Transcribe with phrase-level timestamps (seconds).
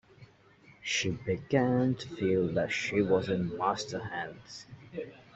[0.81, 4.65] She began to feel that she was in master-hands.